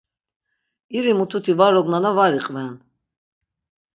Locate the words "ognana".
1.79-2.11